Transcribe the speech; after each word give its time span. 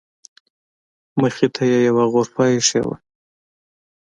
مخې 1.19 1.47
ته 1.55 1.63
یې 1.69 1.79
یوه 1.87 2.05
غرفه 2.11 2.43
ایښې 2.53 2.81
وه. 2.87 2.95